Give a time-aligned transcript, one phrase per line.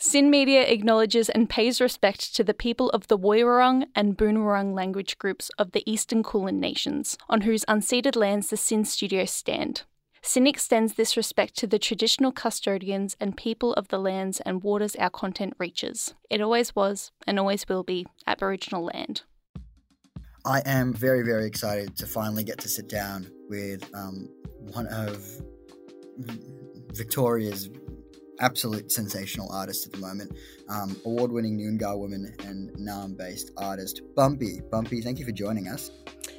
[0.00, 5.18] SYN Media acknowledges and pays respect to the people of the Woiwurrung and Boonwurrung language
[5.18, 9.82] groups of the Eastern Kulin Nations, on whose unceded lands the SYN studios stand.
[10.22, 14.94] SYN extends this respect to the traditional custodians and people of the lands and waters
[15.00, 16.14] our content reaches.
[16.30, 19.22] It always was, and always will be, Aboriginal land.
[20.44, 24.28] I am very, very excited to finally get to sit down with um,
[24.60, 25.26] one of
[26.92, 27.68] Victoria's
[28.40, 30.32] absolute sensational artist at the moment,
[30.68, 34.60] um, award winning Noongar woman and Naarm based artist, Bumpy.
[34.70, 35.90] Bumpy, thank you for joining us.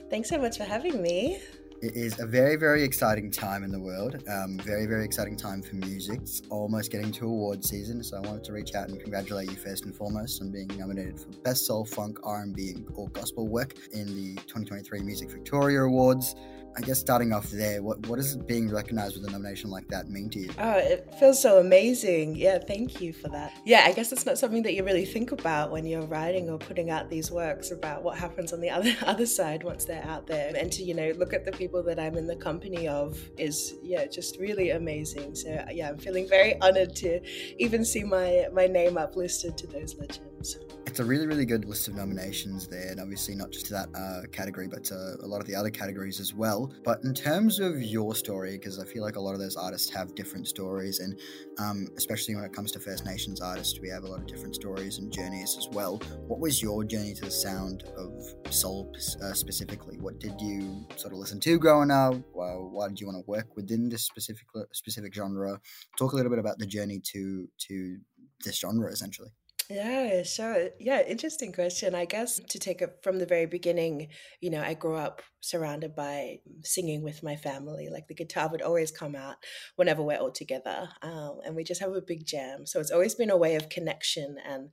[0.09, 1.39] Thanks so much for having me.
[1.81, 4.21] It is a very, very exciting time in the world.
[4.27, 6.19] Um, very, very exciting time for music.
[6.21, 9.55] It's almost getting to award season, so I wanted to reach out and congratulate you
[9.55, 14.07] first and foremost on being nominated for Best Soul, Funk, R&B, or Gospel Work in
[14.07, 16.35] the 2023 Music Victoria Awards.
[16.77, 20.09] I guess starting off there, what what does being recognized with a nomination like that
[20.09, 20.49] mean to you?
[20.59, 22.35] Oh, it feels so amazing.
[22.35, 23.53] Yeah, thank you for that.
[23.65, 26.57] Yeah, I guess it's not something that you really think about when you're writing or
[26.57, 30.27] putting out these works about what happens on the other other side once they're out
[30.27, 30.53] there.
[30.55, 33.75] And to, you know, look at the people that I'm in the company of is
[33.83, 35.35] yeah, just really amazing.
[35.35, 37.19] So yeah, I'm feeling very honored to
[37.61, 40.38] even see my my name uplisted to those legends
[40.85, 43.89] it's a really, really good list of nominations there, and obviously not just to that
[43.95, 46.73] uh, category, but to a lot of the other categories as well.
[46.83, 49.93] But in terms of your story, because I feel like a lot of those artists
[49.93, 51.19] have different stories, and
[51.59, 54.55] um, especially when it comes to First Nations artists, we have a lot of different
[54.55, 55.97] stories and journeys as well.
[56.27, 59.97] What was your journey to the sound of soul uh, specifically?
[59.99, 62.15] What did you sort of listen to growing up?
[62.33, 65.59] Why did you want to work within this specific specific genre?
[65.97, 67.97] Talk a little bit about the journey to to
[68.43, 69.29] this genre, essentially.
[69.71, 70.69] Yeah, sure.
[70.79, 71.93] Yeah, interesting question.
[71.93, 74.07] I guess to take it from the very beginning,
[74.41, 77.87] you know, I grew up surrounded by singing with my family.
[77.91, 79.35] Like the guitar would always come out
[79.75, 82.65] whenever we're all together, um, and we just have a big jam.
[82.65, 84.69] So it's always been a way of connection and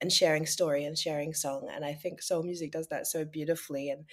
[0.00, 1.68] and sharing story and sharing song.
[1.74, 3.90] And I think soul music does that so beautifully.
[3.90, 4.06] And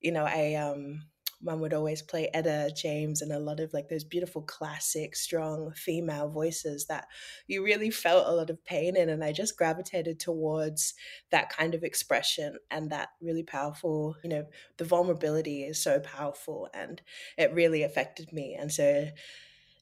[0.00, 1.02] you know, I um
[1.42, 5.72] mum would always play Etta James and a lot of like those beautiful classic, strong
[5.74, 7.06] female voices that
[7.46, 9.08] you really felt a lot of pain in.
[9.08, 10.94] And I just gravitated towards
[11.30, 14.46] that kind of expression and that really powerful, you know,
[14.78, 17.02] the vulnerability is so powerful and
[17.36, 18.56] it really affected me.
[18.58, 19.08] And so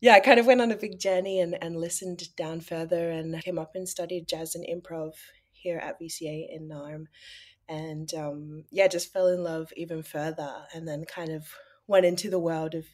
[0.01, 3.43] yeah, I kind of went on a big journey and, and listened down further and
[3.43, 5.13] came up and studied jazz and improv
[5.53, 7.07] here at VCA in Naarm
[7.69, 11.47] and um, yeah, just fell in love even further, and then kind of
[11.87, 12.87] went into the world of,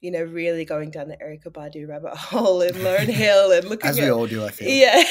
[0.00, 3.90] you know, really going down the Erykah Badu rabbit hole and Lauryn Hill and looking
[3.90, 4.44] as at, we all do.
[4.44, 5.02] I feel yeah,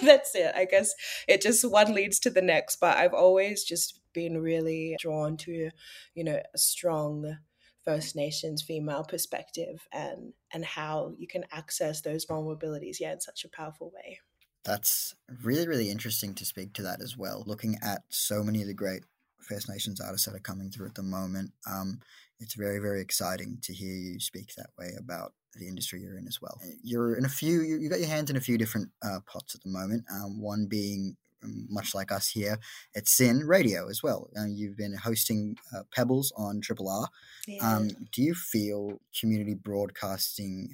[0.02, 0.52] that's it.
[0.54, 0.92] I guess
[1.26, 5.70] it just one leads to the next, but I've always just been really drawn to,
[6.14, 7.38] you know, a strong
[7.84, 13.44] First Nations female perspective and and how you can access those vulnerabilities, yeah, in such
[13.44, 14.20] a powerful way.
[14.64, 17.42] That's really, really interesting to speak to that as well.
[17.46, 19.02] Looking at so many of the great
[19.40, 22.00] First Nations artists that are coming through at the moment, um,
[22.38, 26.26] it's very, very exciting to hear you speak that way about the industry you're in
[26.26, 26.58] as well.
[26.62, 29.18] Uh, you're in a few, you, you got your hands in a few different uh,
[29.26, 30.04] pots at the moment.
[30.12, 32.58] Um, one being um, much like us here
[32.96, 34.30] at SYN Radio as well.
[34.38, 37.08] Uh, you've been hosting uh, Pebbles on Triple R.
[37.46, 37.76] Yeah.
[37.76, 40.70] Um, do you feel community broadcasting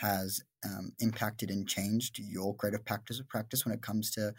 [0.00, 4.32] has um, impacted and changed your creative practice of practice when it comes to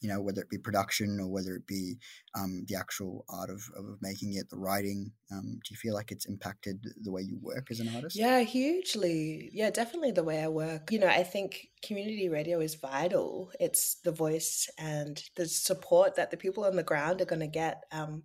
[0.00, 1.96] you know whether it be production or whether it be
[2.34, 6.12] um, the actual art of, of making it the writing um, do you feel like
[6.12, 8.16] it's impacted the way you work as an artist?
[8.16, 9.50] Yeah hugely.
[9.52, 10.92] Yeah definitely the way i work.
[10.92, 13.50] You know i think community radio is vital.
[13.60, 17.46] It's the voice and the support that the people on the ground are going to
[17.46, 18.24] get um,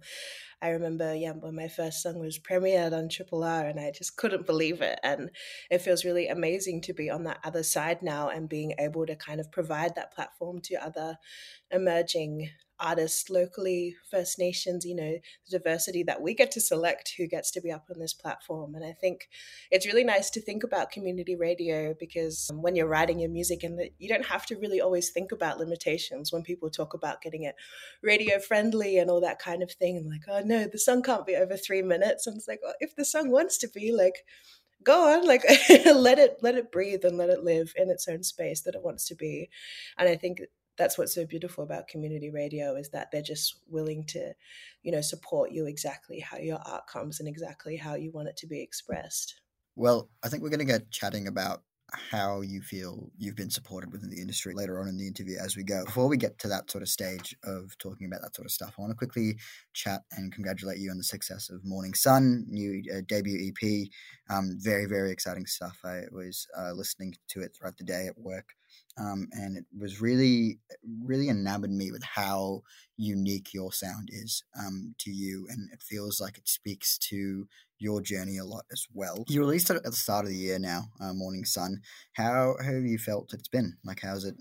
[0.62, 4.16] I remember, yeah, when my first song was premiered on Triple R, and I just
[4.16, 5.00] couldn't believe it.
[5.04, 5.32] And
[5.70, 9.16] it feels really amazing to be on that other side now and being able to
[9.16, 11.18] kind of provide that platform to other
[11.72, 12.50] emerging
[12.82, 15.18] artists locally, First Nations, you know,
[15.50, 18.76] the diversity that we get to select who gets to be up on this platform.
[18.76, 19.30] And I think
[19.70, 23.80] it's really nice to think about community radio because when you're writing your music and
[24.00, 27.56] you don't have to really always think about limitations when people talk about getting it
[28.02, 30.10] radio friendly and all that kind of thing.
[30.10, 32.28] Like, oh no, the song can't be over three minutes.
[32.28, 34.26] And it's like, well, if the song wants to be like,
[34.84, 35.44] go on like
[35.86, 38.82] let it let it breathe and let it live in its own space that it
[38.82, 39.50] wants to be
[39.98, 40.42] and i think
[40.82, 44.34] that's what's so beautiful about community radio is that they're just willing to
[44.82, 48.36] you know support you exactly how your art comes and exactly how you want it
[48.36, 49.42] to be expressed
[49.76, 51.62] well i think we're going to get chatting about
[51.94, 55.58] how you feel you've been supported within the industry later on in the interview as
[55.58, 55.84] we go.
[55.84, 58.76] Before we get to that sort of stage of talking about that sort of stuff,
[58.78, 59.36] I want to quickly
[59.74, 63.88] chat and congratulate you on the success of Morning Sun, new uh, debut EP.
[64.34, 65.80] Um, very, very exciting stuff.
[65.84, 68.56] I was uh, listening to it throughout the day at work
[68.98, 70.60] um, and it was really,
[71.04, 72.62] really enamored me with how
[72.98, 77.48] unique your sound is um, to you, and it feels like it speaks to
[77.80, 79.24] your journey a lot as well.
[79.28, 81.82] You released it at the start of the year now, uh, Morning Sun.
[82.14, 83.78] How, how have you felt it's been?
[83.84, 84.36] Like, how's it?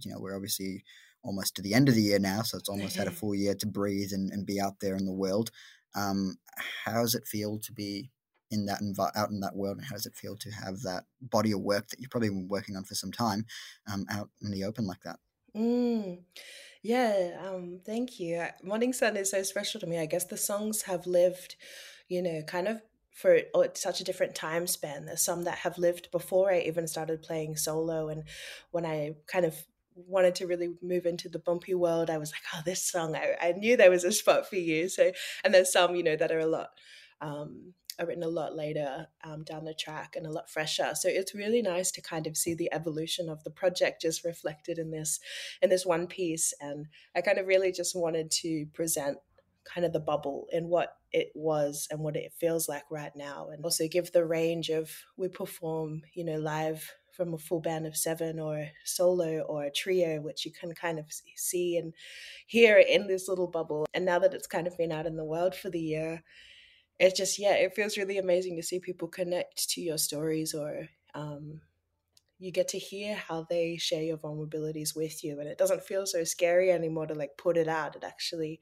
[0.00, 0.84] You know, we're obviously
[1.22, 3.54] almost to the end of the year now, so it's almost had a full year
[3.54, 5.50] to breathe and, and be out there in the world.
[5.94, 6.36] Um,
[6.84, 8.10] how does it feel to be
[8.54, 8.80] in that
[9.16, 11.88] out in that world, and how does it feel to have that body of work
[11.88, 13.44] that you've probably been working on for some time
[13.92, 15.18] um, out in the open like that?
[15.56, 16.20] Mm.
[16.82, 18.44] Yeah, um, thank you.
[18.62, 19.98] Morning Sun is so special to me.
[19.98, 21.56] I guess the songs have lived,
[22.08, 23.38] you know, kind of for
[23.74, 25.06] such a different time span.
[25.06, 28.24] There's some that have lived before I even started playing solo, and
[28.70, 29.54] when I kind of
[29.96, 33.34] wanted to really move into the bumpy world, I was like, oh, this song, I,
[33.40, 34.88] I knew there was a spot for you.
[34.88, 35.12] So,
[35.44, 36.70] and there's some, you know, that are a lot,
[37.20, 40.92] um, are written a lot later um, down the track and a lot fresher.
[40.94, 44.78] So it's really nice to kind of see the evolution of the project just reflected
[44.78, 45.20] in this,
[45.62, 46.52] in this one piece.
[46.60, 49.18] And I kind of really just wanted to present
[49.64, 53.48] kind of the bubble in what it was and what it feels like right now
[53.50, 57.86] and also give the range of we perform you know live from a full band
[57.86, 61.06] of seven or solo or a trio, which you can kind of
[61.36, 61.94] see and
[62.46, 63.86] hear in this little bubble.
[63.94, 66.22] And now that it's kind of been out in the world for the year,
[66.98, 70.88] it's just, yeah, it feels really amazing to see people connect to your stories or
[71.14, 71.60] um,
[72.38, 76.06] you get to hear how they share your vulnerabilities with you and it doesn't feel
[76.06, 77.96] so scary anymore to like put it out.
[77.96, 78.60] It actually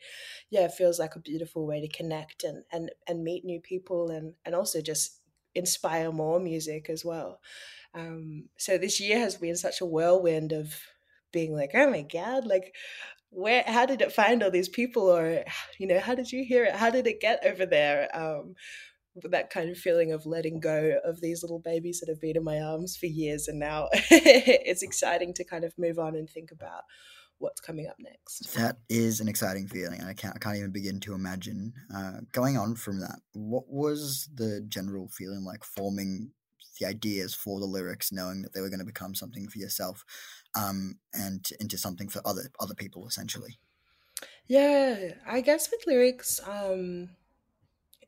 [0.50, 4.10] yeah it feels like a beautiful way to connect and and and meet new people
[4.10, 5.20] and and also just
[5.54, 7.40] inspire more music as well.
[7.94, 10.74] Um, so this year has been such a whirlwind of
[11.32, 12.74] being like, oh my God, like,
[13.32, 15.04] where, how did it find all these people?
[15.04, 15.42] Or,
[15.78, 16.74] you know, how did you hear it?
[16.74, 18.08] How did it get over there?
[18.14, 18.54] Um,
[19.24, 22.44] that kind of feeling of letting go of these little babies that have been in
[22.44, 23.48] my arms for years.
[23.48, 26.82] And now it's exciting to kind of move on and think about
[27.38, 28.54] what's coming up next.
[28.54, 32.20] That is an exciting feeling, and I can't I can't even begin to imagine uh,
[32.32, 33.18] going on from that.
[33.32, 36.30] What was the general feeling like forming
[36.80, 40.04] the ideas for the lyrics, knowing that they were going to become something for yourself,
[40.54, 43.58] um, and into something for other other people, essentially.
[44.46, 47.10] Yeah, I guess with lyrics, um,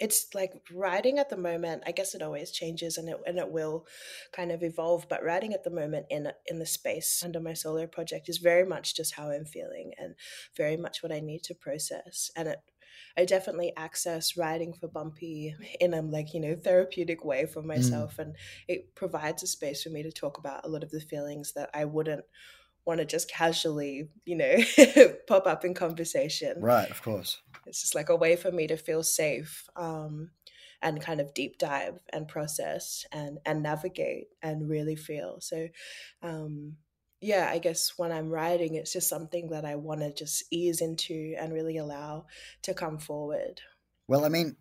[0.01, 1.85] it's like writing at the moment.
[1.87, 3.87] I guess it always changes, and it and it will
[4.33, 5.09] kind of evolve.
[5.09, 8.67] But writing at the moment in in the space under my solo project is very
[8.67, 10.15] much just how I'm feeling, and
[10.57, 12.59] very much what I need to process, and it
[13.17, 17.67] I definitely access writing for Bumpy in a like, you know, therapeutic way for mm.
[17.67, 18.17] myself.
[18.17, 18.19] Mm.
[18.19, 18.37] And
[18.69, 21.71] it provides a space for me to talk about a lot of the feelings that
[21.73, 22.25] I wouldn't
[22.85, 24.57] want to just casually, you know,
[25.29, 26.61] pop up in conversation.
[26.61, 27.41] Right, of course.
[27.67, 29.69] It's just like a way for me to feel safe.
[29.77, 30.31] Um,
[30.83, 35.67] and kind of deep dive and process and and navigate and really feel so
[36.23, 36.77] um
[37.25, 40.83] yeah, I guess when I'm writing, it's just something that I want to just ease
[40.83, 42.27] into and really allow
[42.63, 43.63] to come forward.
[44.07, 44.57] Well, I mean,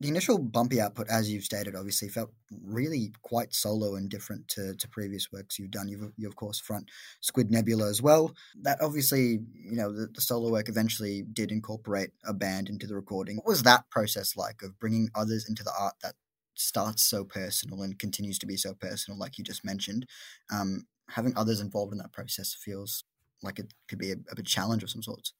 [0.00, 2.30] the initial bumpy output, as you've stated, obviously felt
[2.64, 5.86] really quite solo and different to, to previous works you've done.
[5.86, 6.90] You've, you, of course, front
[7.20, 8.34] Squid Nebula as well.
[8.62, 12.94] That obviously, you know, the, the, solo work eventually did incorporate a band into the
[12.96, 13.36] recording.
[13.36, 16.14] What was that process like of bringing others into the art that
[16.54, 20.06] starts so personal and continues to be so personal, like you just mentioned?
[20.50, 23.04] Um, having others involved in that process feels
[23.42, 25.32] like it could be a, a bit challenge of some sorts.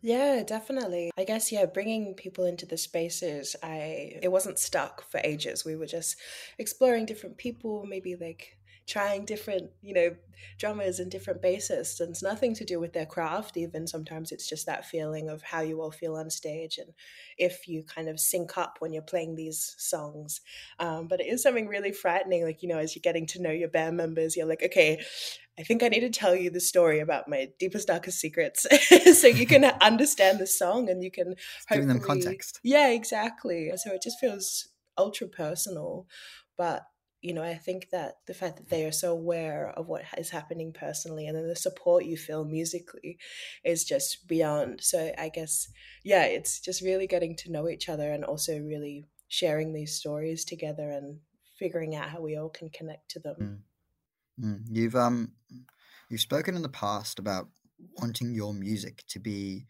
[0.00, 1.10] Yeah, definitely.
[1.16, 5.64] I guess yeah, bringing people into the spaces, I it wasn't stuck for ages.
[5.64, 6.16] We were just
[6.58, 10.16] exploring different people, maybe like trying different, you know,
[10.58, 12.00] drummers and different bassists.
[12.00, 15.42] And it's nothing to do with their craft, even sometimes it's just that feeling of
[15.42, 16.92] how you all feel on stage and
[17.38, 20.40] if you kind of sync up when you're playing these songs.
[20.78, 23.50] Um, but it is something really frightening, like, you know, as you're getting to know
[23.50, 25.02] your band members, you're like, okay,
[25.58, 28.66] I think I need to tell you the story about my deepest, darkest secrets
[29.20, 31.34] so you can understand the song and you can
[31.70, 32.58] giving them context.
[32.62, 33.70] Yeah, exactly.
[33.76, 36.06] So it just feels ultra personal.
[36.56, 36.84] But
[37.22, 40.30] you know, I think that the fact that they are so aware of what is
[40.30, 43.16] happening personally and then the support you feel musically
[43.64, 44.80] is just beyond.
[44.82, 45.68] So I guess,
[46.02, 50.44] yeah, it's just really getting to know each other and also really sharing these stories
[50.44, 51.20] together and
[51.58, 53.64] figuring out how we all can connect to them.
[54.40, 54.44] Mm.
[54.44, 54.62] Mm.
[54.68, 55.32] You've um
[56.10, 57.48] you've spoken in the past about
[57.98, 59.66] wanting your music to be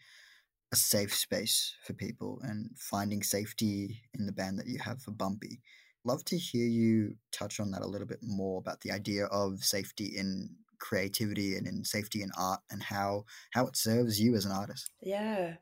[0.73, 5.11] a safe space for people and finding safety in the band that you have for
[5.11, 5.61] Bumpy
[6.05, 9.65] love to hear you touch on that a little bit more about the idea of
[9.65, 14.45] safety in creativity and in safety in art and how how it serves you as
[14.45, 14.91] an artist.
[15.01, 15.55] Yeah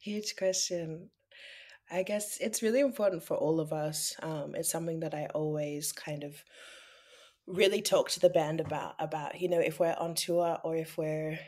[0.00, 1.10] huge question.
[1.90, 5.90] I guess it's really important for all of us um, it's something that i always
[5.90, 6.44] kind of
[7.46, 10.98] really talk to the band about about you know if we're on tour or if
[10.98, 11.38] we're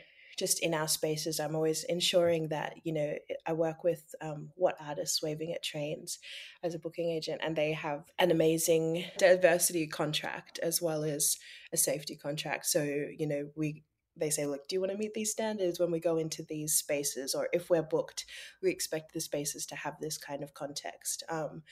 [0.41, 3.13] just in our spaces i'm always ensuring that you know
[3.45, 6.17] i work with um, what artists waving at trains
[6.63, 11.37] as a booking agent and they have an amazing diversity contract as well as
[11.73, 12.65] a safety contract.
[12.65, 13.83] So you know we
[14.15, 16.73] they say, look, do you want to meet these standards when we go into these
[16.73, 17.33] spaces?
[17.33, 18.25] Or if we're booked,
[18.61, 21.23] we expect the spaces to have this kind of context.
[21.29, 21.63] Um,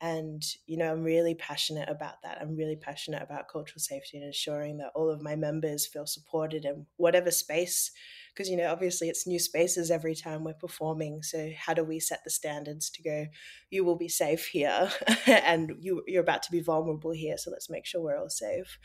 [0.00, 2.38] and, you know, I'm really passionate about that.
[2.40, 6.64] I'm really passionate about cultural safety and ensuring that all of my members feel supported
[6.64, 7.90] in whatever space.
[8.34, 11.22] Because, you know, obviously it's new spaces every time we're performing.
[11.22, 13.26] So, how do we set the standards to go,
[13.70, 14.90] you will be safe here
[15.26, 17.36] and you, you're about to be vulnerable here.
[17.36, 18.78] So, let's make sure we're all safe.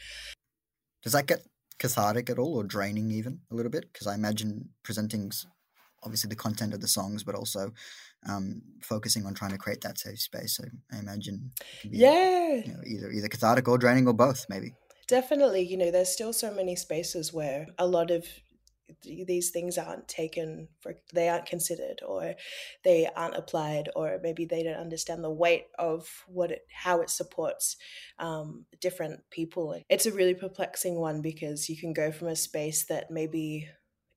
[1.03, 1.39] Does that get
[1.79, 3.91] cathartic at all or draining even a little bit?
[3.91, 5.31] Because i imagine presenting
[6.03, 7.71] obviously the content of the songs but also
[8.27, 10.57] um, focusing on trying to create that safe space.
[10.57, 11.51] So i imagine
[11.83, 12.55] be, yeah.
[12.55, 14.73] you know, either either cathartic or draining or both maybe.
[15.07, 18.25] Definitely you know there's still so many spaces where a lot of
[19.03, 22.35] these things aren't taken for they aren't considered or
[22.83, 27.09] they aren't applied or maybe they don't understand the weight of what it how it
[27.09, 27.77] supports
[28.19, 29.79] um, different people.
[29.89, 33.67] It's a really perplexing one because you can go from a space that maybe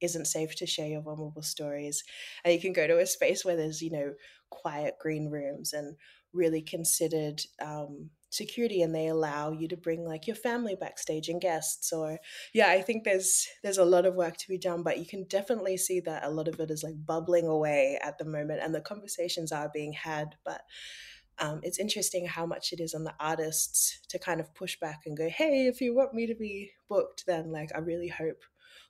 [0.00, 2.03] isn't safe to share your vulnerable stories
[2.45, 4.15] and you can go to a space where there's you know
[4.49, 5.97] quiet green rooms and
[6.33, 11.41] really considered um, security and they allow you to bring like your family backstage and
[11.41, 12.19] guests or
[12.55, 15.25] yeah i think there's there's a lot of work to be done but you can
[15.25, 18.75] definitely see that a lot of it is like bubbling away at the moment and
[18.75, 20.63] the conversations are being had but
[21.39, 25.03] um, it's interesting how much it is on the artists to kind of push back
[25.07, 28.43] and go hey if you want me to be booked then like i really hope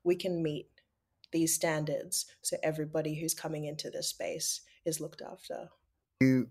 [0.05, 0.67] we can meet
[1.33, 5.69] these standards so everybody who's coming into this space is looked after.
[6.21, 6.49] You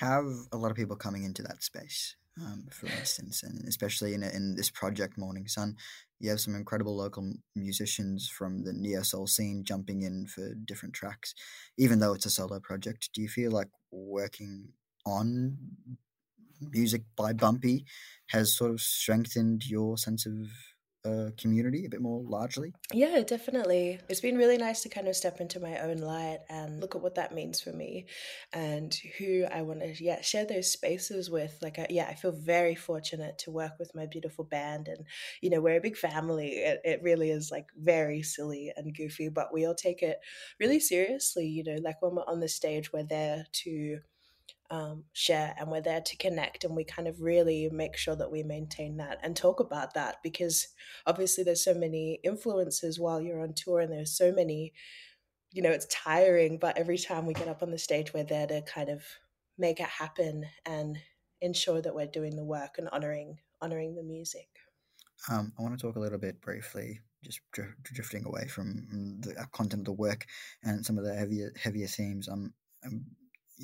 [0.00, 4.22] have a lot of people coming into that space, um, for instance, and especially in
[4.22, 5.76] in this project Morning Sun,
[6.18, 10.94] you have some incredible local musicians from the neo soul scene jumping in for different
[10.94, 11.34] tracks,
[11.78, 13.10] even though it's a solo project.
[13.14, 14.68] Do you feel like working
[15.06, 15.56] on
[16.60, 17.84] music by Bumpy
[18.28, 20.34] has sort of strengthened your sense of
[21.04, 22.72] uh, community a bit more largely?
[22.92, 24.00] Yeah, definitely.
[24.08, 27.02] It's been really nice to kind of step into my own light and look at
[27.02, 28.06] what that means for me
[28.52, 31.58] and who I want to yeah share those spaces with.
[31.62, 35.06] Like, I, yeah, I feel very fortunate to work with my beautiful band, and
[35.40, 36.48] you know, we're a big family.
[36.48, 40.18] It, it really is like very silly and goofy, but we all take it
[40.58, 41.46] really seriously.
[41.46, 44.00] You know, like when we're on the stage, we're there to
[44.70, 48.30] um, share and we're there to connect and we kind of really make sure that
[48.30, 50.68] we maintain that and talk about that because
[51.06, 54.72] obviously there's so many influences while you're on tour and there's so many
[55.52, 58.46] you know it's tiring but every time we get up on the stage we're there
[58.46, 59.02] to kind of
[59.58, 60.98] make it happen and
[61.40, 64.48] ensure that we're doing the work and honoring honoring the music.
[65.30, 69.34] Um, i want to talk a little bit briefly just dr- drifting away from the
[69.52, 70.26] content of the work
[70.62, 72.28] and some of the heavier heavier themes.
[72.28, 72.54] Um,
[72.86, 73.04] um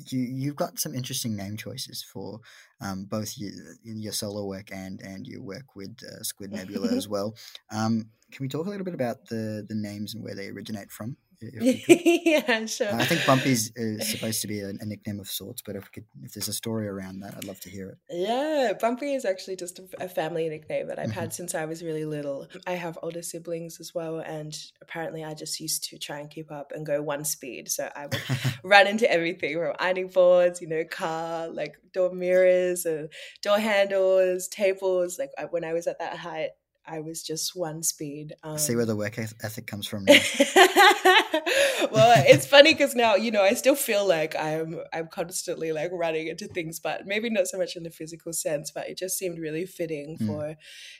[0.09, 2.39] you you've got some interesting name choices for
[2.81, 3.51] um, both your,
[3.83, 7.35] your solo work and and your work with uh, Squid Nebula as well.
[7.71, 10.91] Um, can we talk a little bit about the the names and where they originate
[10.91, 11.17] from?
[11.41, 12.93] yeah, sure.
[12.93, 16.05] I think Bumpy's is supposed to be a, a, nickname of sorts, but if could,
[16.23, 17.97] if there's a story around that, I'd love to hear it.
[18.09, 21.19] Yeah, Bumpy is actually just a, a family nickname that I've mm-hmm.
[21.19, 22.47] had since I was really little.
[22.65, 26.51] I have older siblings as well, and apparently I just used to try and keep
[26.51, 27.69] up and go one speed.
[27.69, 28.21] So I would
[28.63, 33.09] run into everything from ironing boards, you know, car, like door mirrors and
[33.43, 35.19] door handles, tables.
[35.19, 36.49] Like I, when I was at that height,
[36.87, 38.33] I was just one speed.
[38.43, 40.05] Um, See where the work ethic comes from.
[41.91, 45.91] well, it's funny because now you know I still feel like I'm I'm constantly like
[45.91, 48.71] running into things, but maybe not so much in the physical sense.
[48.71, 50.27] But it just seemed really fitting mm.
[50.27, 50.55] for,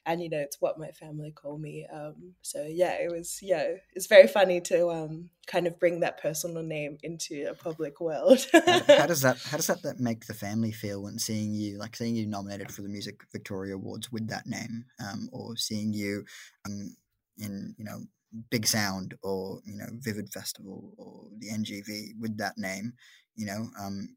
[0.06, 1.88] and you know it's what my family call me.
[1.92, 6.22] Um, so yeah, it was yeah, it's very funny to um kind of bring that
[6.22, 8.46] personal name into a public world.
[8.52, 11.78] how, how, does that how does that, that make the family feel when seeing you
[11.78, 15.94] like seeing you nominated for the Music Victoria Awards with that name, um, or seeing
[15.94, 16.26] you
[16.66, 16.96] um,
[17.38, 18.02] in you know
[18.50, 22.94] Big Sound or you know Vivid Festival or the NGV with that name,
[23.36, 24.16] you know, um,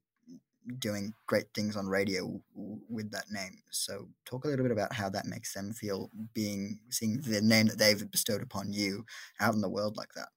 [0.78, 3.58] doing great things on radio with that name.
[3.70, 7.66] So talk a little bit about how that makes them feel being seeing the name
[7.68, 9.04] that they've bestowed upon you
[9.40, 10.28] out in the world like that.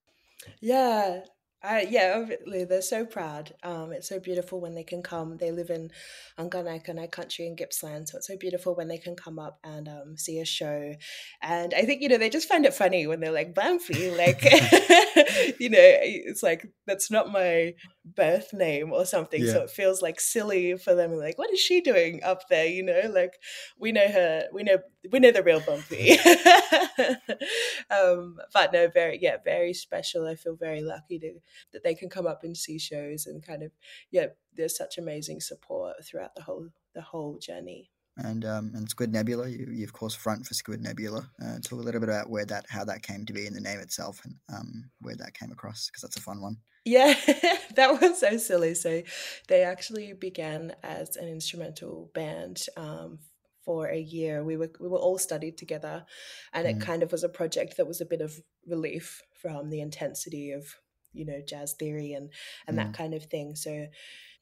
[0.60, 1.20] Yeah,
[1.62, 3.54] I, yeah, obviously they're so proud.
[3.62, 5.38] Um, it's so beautiful when they can come.
[5.38, 5.90] They live in
[6.38, 10.16] Anganai country in Gippsland, so it's so beautiful when they can come up and um,
[10.18, 10.94] see a show.
[11.42, 14.42] And I think you know they just find it funny when they're like Bumpy, like
[15.58, 17.72] you know, it's like that's not my
[18.04, 19.42] birth name or something.
[19.42, 19.52] Yeah.
[19.52, 21.12] So it feels like silly for them.
[21.14, 22.66] Like, what is she doing up there?
[22.66, 23.34] You know, like
[23.78, 24.78] we know her, we know
[25.10, 26.18] we know the real Bumpy.
[27.90, 30.26] um, but no, very yeah, very special.
[30.26, 31.34] I feel very lucky to
[31.72, 33.72] that they can come up and see shows and kind of
[34.10, 39.12] yeah, there's such amazing support throughout the whole the whole journey and um, and Squid
[39.12, 39.48] Nebula.
[39.48, 41.28] You, you of course front for Squid Nebula.
[41.42, 43.60] Uh, talk a little bit about where that how that came to be in the
[43.60, 46.58] name itself and um, where that came across because that's a fun one.
[46.84, 47.14] Yeah,
[47.76, 48.74] that was so silly.
[48.74, 49.02] So
[49.48, 52.62] they actually began as an instrumental band.
[52.76, 53.18] Um,
[53.64, 56.04] for a year, we were we were all studied together,
[56.52, 56.82] and it mm.
[56.82, 60.66] kind of was a project that was a bit of relief from the intensity of
[61.14, 62.30] you know jazz theory and
[62.66, 62.84] and mm.
[62.84, 63.56] that kind of thing.
[63.56, 63.86] So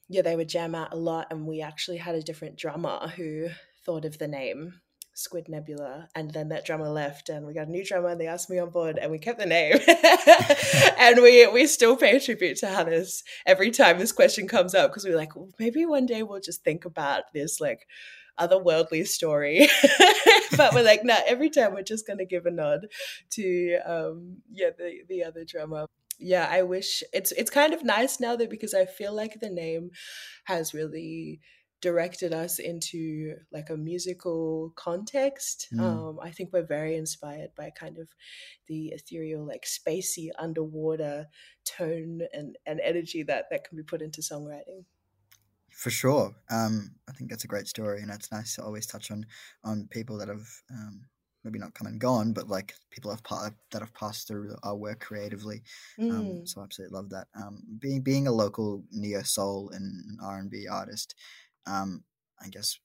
[0.09, 3.49] yeah, they would jam out a lot, and we actually had a different drummer who
[3.85, 4.81] thought of the name
[5.15, 8.27] Squid Nebula, and then that drummer left, and we got a new drummer, and they
[8.27, 9.77] asked me on board, and we kept the name,
[10.99, 15.05] and we we still pay tribute to Hannes every time this question comes up because
[15.05, 17.87] we're like, well, maybe one day we'll just think about this like
[18.39, 19.69] otherworldly story,
[20.57, 22.87] but we're like, no, nah, every time we're just gonna give a nod
[23.31, 25.87] to um yeah the the other drummer
[26.23, 29.51] yeah, I wish it's it's kind of nice now that because I feel like the
[29.51, 29.91] name
[30.45, 31.41] has really
[31.83, 35.67] directed us into like a musical context.
[35.75, 35.81] Mm.
[35.81, 38.09] Um, I think we're very inspired by kind of
[38.69, 41.27] the ethereal, like spacey underwater
[41.65, 44.85] tone and, and energy that that can be put into songwriting.
[45.71, 49.11] For sure, um, I think that's a great story, and it's nice to always touch
[49.11, 49.27] on
[49.65, 51.07] on people that have um,
[51.45, 54.77] maybe not come and gone, but like people have pa- that have passed through our
[54.77, 55.63] work creatively.
[55.99, 56.11] Um, mm.
[56.11, 57.29] Um, so I absolutely love that.
[57.35, 61.15] Um, being being a local neo soul and R and B artist,
[61.67, 62.05] um,
[62.41, 62.79] I guess.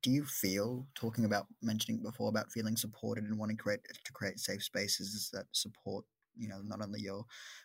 [0.00, 4.12] Do you feel talking about mentioning before about feeling supported and wanting to create to
[4.12, 6.04] create safe spaces that support
[6.36, 7.24] you know not only your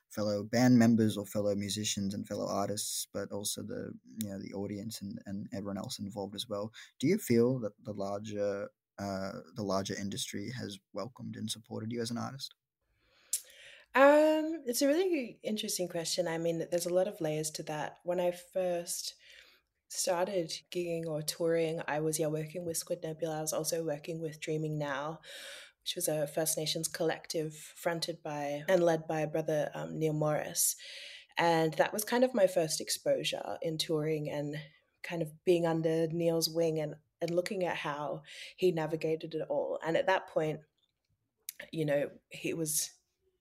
[0.10, 3.91] fellow band members or fellow musicians and fellow artists, but also the
[4.24, 6.72] you know the audience and, and everyone else involved as well.
[7.00, 8.70] Do you feel that the larger
[9.00, 12.54] uh, the larger industry has welcomed and supported you as an artist?
[13.96, 16.28] Um, it's a really interesting question.
[16.28, 17.98] I mean, there's a lot of layers to that.
[18.03, 19.14] When I first
[19.90, 23.38] started gigging or touring, I was yeah working with Squid Nebula.
[23.38, 25.20] I was also working with DRMNGNOW,
[25.82, 30.75] which was a First Nations collective fronted by and led by brother um, Neil Morris,
[31.38, 34.56] and that was kind of my first exposure in touring and
[35.03, 38.22] kind of being under Neil's wing and and looking at how
[38.57, 39.79] he navigated it all.
[39.86, 40.59] And at that point,
[41.72, 42.92] you know, he was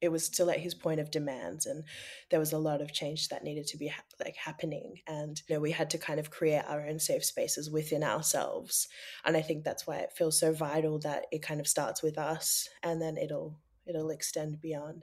[0.00, 1.84] it was still at his point of demands and
[2.28, 5.54] there was a lot of change that needed to be ha- like happening and you
[5.54, 8.88] know we had to kind of create our own safe spaces within ourselves
[9.24, 12.18] and i think that's why it feels so vital that it kind of starts with
[12.18, 15.02] us and then it'll it'll extend beyond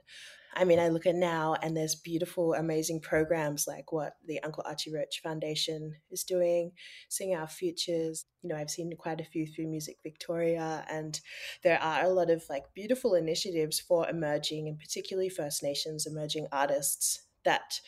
[0.52, 4.64] I mean, I look at now and there's beautiful, amazing programs like what the Uncle
[4.66, 6.72] Archie Roach Foundation is doing,
[7.08, 8.24] Sing Our Futures.
[8.42, 11.20] You know, I've seen quite a few through Music Victoria, and
[11.62, 16.48] there are a lot of like beautiful initiatives for emerging and particularly First Nations emerging
[16.50, 17.80] artists that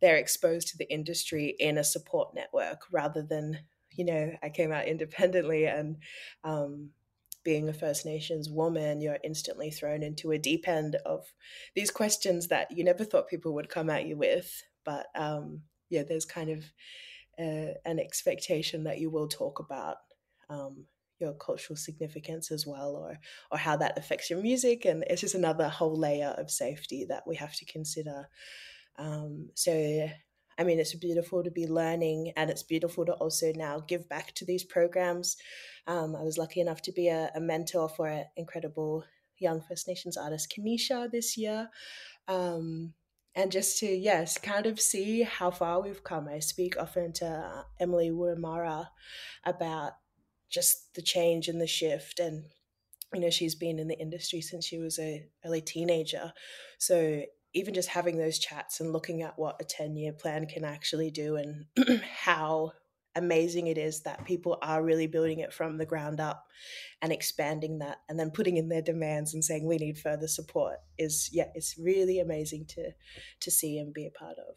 [0.00, 3.60] they're exposed to the industry in a support network rather than
[3.92, 5.96] you know i came out independently and
[6.44, 6.90] um,
[7.48, 11.24] being a First Nations woman, you're instantly thrown into a deep end of
[11.74, 14.62] these questions that you never thought people would come at you with.
[14.84, 16.58] But um, yeah, there's kind of
[17.38, 19.96] uh, an expectation that you will talk about
[20.50, 20.84] um,
[21.20, 23.16] your cultural significance as well, or
[23.50, 27.22] or how that affects your music, and it's just another whole layer of safety that
[27.26, 28.28] we have to consider.
[28.98, 30.10] Um, so
[30.58, 34.34] I mean, it's beautiful to be learning, and it's beautiful to also now give back
[34.34, 35.36] to these programs.
[35.86, 39.04] Um, I was lucky enough to be a, a mentor for an incredible
[39.38, 41.70] young First Nations artist, Kanisha, this year.
[42.26, 42.94] Um,
[43.34, 46.28] and just to, yes, kind of see how far we've come.
[46.28, 48.88] I speak often to uh, Emily Wurramara
[49.44, 49.92] about
[50.50, 52.44] just the change and the shift and
[53.14, 56.32] you know she's been in the industry since she was a early teenager
[56.78, 57.22] so
[57.54, 61.10] even just having those chats and looking at what a 10 year plan can actually
[61.10, 61.64] do and
[62.24, 62.72] how
[63.16, 66.46] amazing it is that people are really building it from the ground up
[67.02, 70.76] and expanding that and then putting in their demands and saying we need further support
[70.98, 72.90] is yeah it's really amazing to
[73.40, 74.54] to see and be a part of.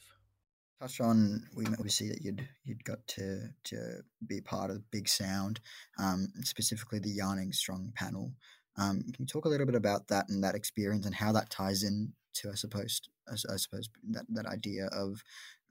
[0.79, 5.59] Touch on we obviously that you'd you'd got to to be part of big sound
[5.99, 8.33] um, specifically the yarning strong panel.
[8.77, 11.49] Um, can you talk a little bit about that and that experience and how that
[11.49, 15.21] ties in to I suppose I, I suppose that that idea of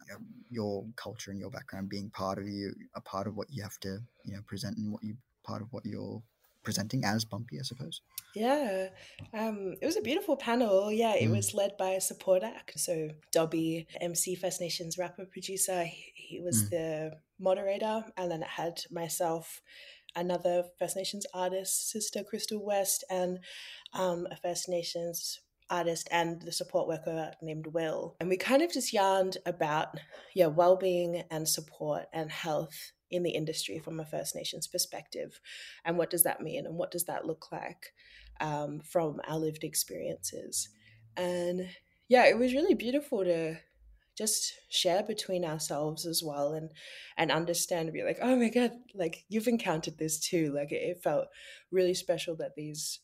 [0.06, 0.18] you know,
[0.48, 3.78] your culture and your background being part of you, a part of what you have
[3.80, 6.22] to you know present and what you part of what you're
[6.62, 8.02] presenting as Bumpy, I suppose.
[8.34, 8.88] Yeah,
[9.34, 10.92] um, it was a beautiful panel.
[10.92, 11.36] Yeah, it mm.
[11.36, 12.78] was led by a support act.
[12.78, 16.70] So Dobby, MC First Nations rapper producer, he, he was mm.
[16.70, 19.60] the moderator, and then it had myself,
[20.14, 23.40] another First Nations artist, Sister Kristal West, and
[23.94, 28.16] um, a First Nations artist and the support worker named Will.
[28.20, 29.98] And we kind of just yarned about
[30.34, 35.40] yeah, well-being and support and health in the industry from a First Nations perspective.
[35.84, 36.66] And what does that mean?
[36.66, 37.92] And what does that look like
[38.40, 40.68] um, from our lived experiences?
[41.16, 41.68] And
[42.08, 43.56] yeah, it was really beautiful to
[44.18, 46.70] just share between ourselves as well and
[47.16, 50.82] and understand and be like oh my god like you've encountered this too like it,
[50.82, 51.28] it felt
[51.70, 53.00] really special that these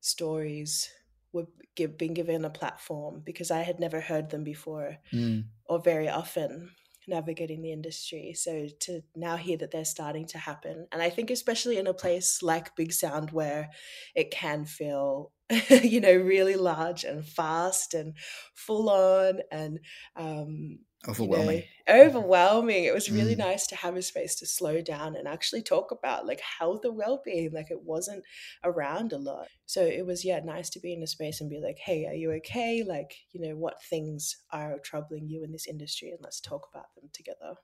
[0.00, 0.90] stories
[1.32, 5.44] were give, being given a platform because I had never heard them before mm.
[5.66, 6.70] or very often
[7.06, 8.34] navigating the industry.
[8.36, 11.94] So to now hear that they're starting to happen, and I think especially in a
[11.94, 13.70] place like Big Sound where
[14.14, 15.32] it can feel,
[15.70, 18.14] you know, really large and fast and
[18.54, 19.80] full on and
[20.16, 21.62] um, overwhelming you
[21.94, 22.84] know, overwhelming.
[22.84, 23.38] It was really mm.
[23.38, 26.96] nice to have a space to slow down and actually talk about like health and
[26.96, 28.24] well-being like it wasn't
[28.64, 29.46] around a lot.
[29.66, 32.14] So it was yeah nice to be in a space and be like hey are
[32.14, 32.82] you okay?
[32.86, 36.10] Like you know what things are troubling you in this industry?
[36.10, 37.54] And let's talk about them together.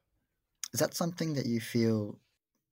[0.73, 2.18] Is that something that you feel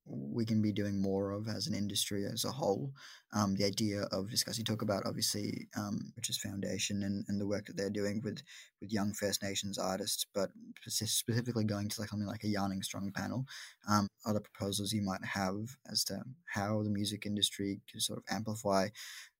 [0.05, 2.93] we can be doing more of as an industry as a whole.
[3.33, 7.47] Um, the idea of discussing, talk about obviously, um, which is Foundation and, and the
[7.47, 8.41] work that they're doing with,
[8.81, 10.49] with young First Nations artists, but
[10.85, 13.45] specifically going to like something like a Yarning Strong panel,
[13.89, 18.25] um, other proposals you might have as to how the music industry can sort of
[18.29, 18.89] amplify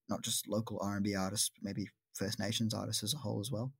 [0.09, 3.71] not just local R&B artists, but maybe First Nations artists as a whole as well.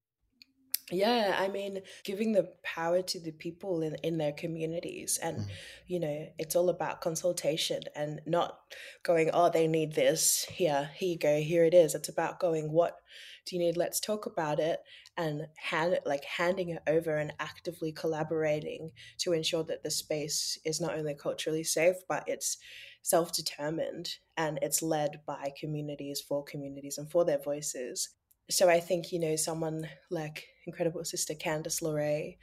[0.92, 5.18] Yeah, I mean, giving the power to the people in, in their communities.
[5.22, 5.46] And, mm.
[5.88, 8.60] you know, it's all about consultation and not
[9.02, 10.46] going, oh, they need this.
[10.50, 11.96] Here, here you go, here it is.
[11.96, 12.98] It's about going, what
[13.46, 13.78] do you need?
[13.78, 14.82] Let's talk about it
[15.16, 20.82] and hand like handing it over and actively collaborating to ensure that the space is
[20.82, 22.58] not only culturally safe, but it's
[23.04, 28.10] self-determined and it's led by communities for communities and for their voices
[28.50, 32.38] so I think, you know, someone like incredible sister Candice Lorrae,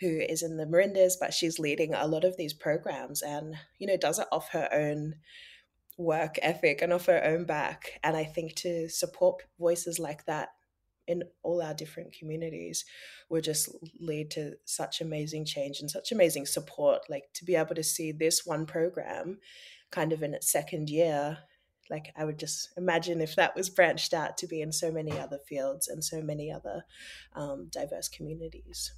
[0.00, 3.86] who is in the Merindas, but she's leading a lot of these programs and, you
[3.86, 5.14] know, does it off her own
[5.98, 7.98] work ethic and off her own back.
[8.02, 10.48] And I think to support voices like that
[11.06, 12.84] in all our different communities
[13.28, 17.02] will just lead to such amazing change and such amazing support.
[17.10, 19.38] Like to be able to see this one program
[19.90, 21.38] kind of in its second year
[21.90, 25.18] like i would just imagine if that was branched out to be in so many
[25.18, 26.84] other fields and so many other
[27.34, 28.92] um, diverse communities.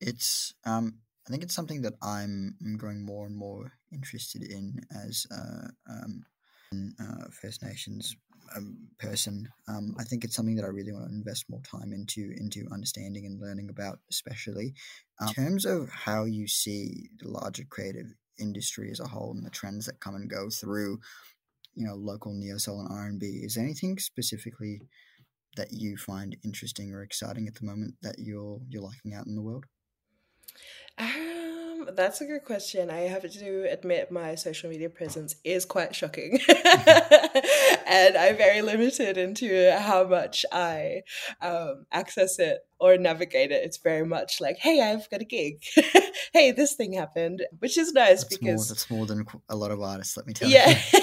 [0.00, 5.26] It's um, i think it's something that i'm growing more and more interested in as
[5.30, 6.24] a um,
[7.00, 8.16] uh, first nations
[8.56, 9.48] um, person.
[9.68, 12.68] Um, i think it's something that i really want to invest more time into into
[12.72, 14.74] understanding and learning about especially.
[15.20, 19.50] In terms of how you see the larger creative industry as a whole and the
[19.50, 20.98] trends that come and go through
[21.76, 23.40] you know local neo soul and R and B.
[23.44, 24.82] Is there anything specifically
[25.56, 29.36] that you find interesting or exciting at the moment that you're you're liking out in
[29.36, 29.66] the world?
[30.98, 32.90] Um, that's a good question.
[32.90, 39.18] I have to admit my social media presence is quite shocking, and I'm very limited
[39.18, 41.02] into how much I
[41.42, 43.62] um, access it or navigate it.
[43.64, 45.62] It's very much like, hey, I've got a gig.
[46.32, 49.70] hey, this thing happened, which is nice that's because more, that's more than a lot
[49.70, 50.16] of artists.
[50.16, 50.78] Let me tell yeah.
[50.92, 51.00] you.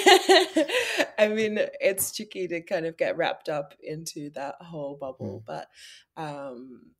[1.19, 5.45] I mean, it's tricky to kind of get wrapped up into that whole bubble, mm.
[5.45, 5.67] but
[6.17, 6.91] um,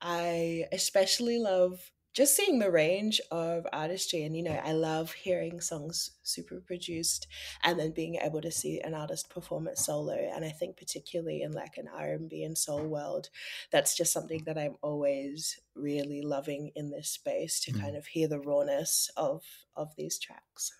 [0.00, 1.80] I especially love
[2.12, 7.26] just seeing the range of artistry and you know i love hearing songs super produced
[7.62, 11.42] and then being able to see an artist perform it solo and i think particularly
[11.42, 13.28] in like an r&b and soul world
[13.70, 17.80] that's just something that i'm always really loving in this space to mm.
[17.80, 19.42] kind of hear the rawness of
[19.76, 20.72] of these tracks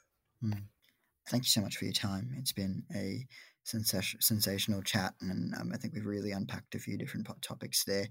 [0.45, 0.61] mm.
[1.31, 3.27] Thank you so much for your time it's been a
[3.64, 8.07] sensational chat and um, i think we've really unpacked a few different topics there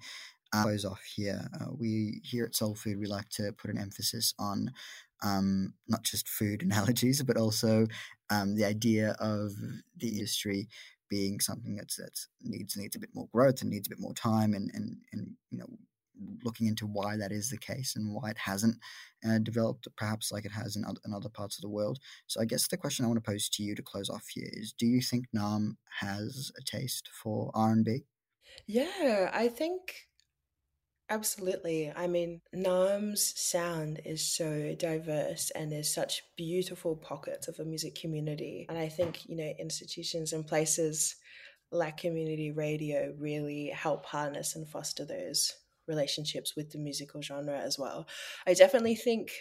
[0.54, 1.48] uh, close off here.
[1.60, 4.72] Uh, we here at Soul Food, we like to put an emphasis on
[5.24, 7.88] um, not just food analogies, but also
[8.30, 9.52] um, the idea of
[9.98, 10.68] the industry
[11.10, 14.14] being something that's that's needs needs a bit more growth and needs a bit more
[14.14, 15.68] time, and and and you know
[16.44, 18.78] looking into why that is the case and why it hasn't
[19.28, 22.00] uh, developed perhaps like it has in other, in other parts of the world.
[22.28, 24.50] So I guess the question I want to pose to you to close off here
[24.52, 28.06] is: Do you think Naarm has a taste for R and B?
[28.68, 30.10] Yeah, I think
[31.12, 31.92] Absolutely.
[31.96, 37.96] I mean, Naarm's sound is so diverse and there's such beautiful pockets of a music
[37.96, 38.68] community.
[38.70, 41.16] And I think, you know, institutions and places
[41.72, 45.54] like community radio really help harness and foster those
[45.90, 48.08] relationships with the musical genre as well.
[48.48, 49.32] I definitely think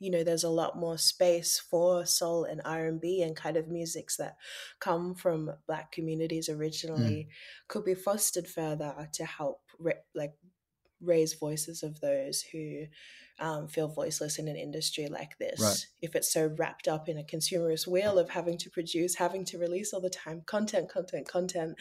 [0.00, 4.16] you know there's a lot more space for soul and r&b and kind of musics
[4.16, 4.36] that
[4.80, 6.58] come from black communities mm.
[6.58, 7.68] originally mm.
[7.68, 10.34] could be fostered further to help re- like
[11.00, 12.86] raise voices of those who
[13.40, 15.60] um, feel voiceless in an industry like this.
[15.60, 15.86] Right.
[16.00, 19.58] If it's so wrapped up in a consumerist wheel of having to produce, having to
[19.58, 21.76] release all the time content, content, content,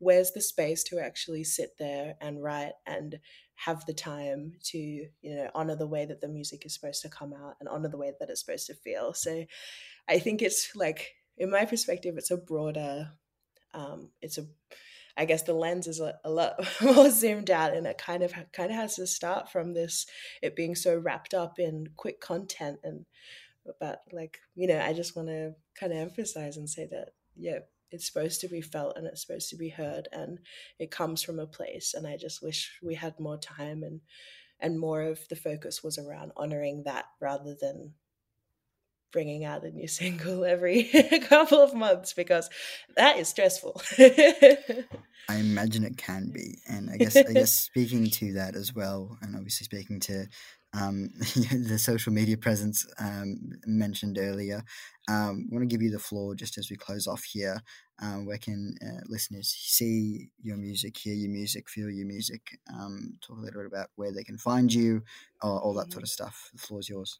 [0.00, 3.20] where's the space to actually sit there and write and
[3.54, 7.08] have the time to you know honor the way that the music is supposed to
[7.08, 9.14] come out and honor the way that it's supposed to feel?
[9.14, 9.44] So
[10.08, 13.10] i think it's like in my perspective it's a broader
[13.72, 14.46] um, it's a
[15.16, 18.32] I guess the lens is a, a, lot more zoomed out, and it kind of
[18.52, 20.06] kind of has to start from this
[20.40, 23.04] it being so wrapped up in quick content and
[23.78, 27.58] but like you know I just want to kind of emphasize and say that yeah
[27.90, 30.38] it's supposed to be felt and it's supposed to be heard and
[30.78, 34.00] it comes from a place and I just wish we had more time and
[34.60, 37.94] and more of the focus was around honoring that rather than
[39.12, 40.84] bringing out a new single every
[41.28, 42.48] couple of months because
[42.96, 43.80] that is stressful.
[45.28, 49.16] I imagine it can be, and I guess I guess speaking to that as well,
[49.22, 50.26] and obviously speaking to
[50.72, 54.62] um, the social media presence um, mentioned earlier.
[55.08, 57.62] Um, I want to give you the floor just as we close off here.
[58.00, 62.58] Um, where can uh, listeners see your music, hear your music, feel your music?
[62.72, 65.02] Um, talk a little bit about where they can find you,
[65.42, 66.50] all, all that sort of stuff.
[66.52, 67.18] The floor is yours.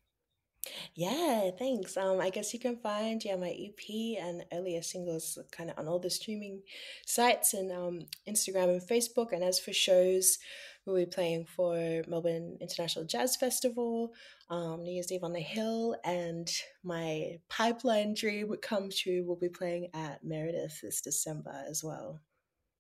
[0.95, 1.97] Yeah, thanks.
[1.97, 5.89] Um, I guess you can find yeah my EP and earlier singles kind of on
[5.89, 6.61] all the streaming
[7.07, 9.33] sites and um, Instagram and Facebook.
[9.33, 10.39] And as for shows,
[10.91, 14.13] we'll be playing for Melbourne International Jazz Festival,
[14.49, 16.51] um, New Year's Eve on the Hill, and
[16.83, 19.25] my pipeline dream would come true.
[19.27, 22.21] We'll be playing at Meredith this December as well.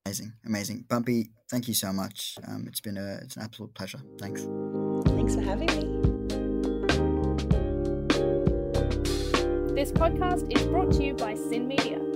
[0.06, 1.30] Amazing, amazing, Bumpy.
[1.50, 2.36] Thank you so much.
[2.48, 4.00] Um, it's been a it's an absolute pleasure.
[4.18, 4.42] Thanks.
[5.06, 6.00] Thanks for having me.
[9.74, 12.09] This podcast is brought to you by SYN Media.